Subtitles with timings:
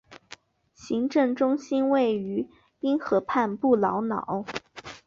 [0.73, 4.43] 行政中心位于因河畔布劳瑙。